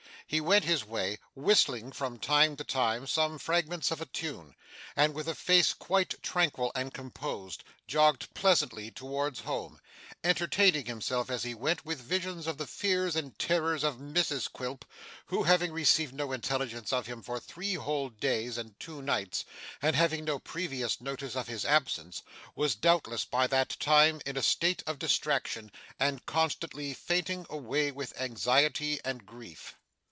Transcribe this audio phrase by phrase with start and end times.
[0.27, 4.55] He went his way, whistling from time to time some fragments of a tune;
[4.95, 9.81] and with a face quite tranquil and composed, jogged pleasantly towards home;
[10.23, 14.85] entertaining himself as he went with visions of the fears and terrors of Mrs Quilp,
[15.25, 19.43] who, having received no intelligence of him for three whole days and two nights,
[19.81, 22.21] and having had no previous notice of his absence,
[22.55, 28.17] was doubtless by that time in a state of distraction, and constantly fainting away with
[28.17, 29.75] anxiety and grief.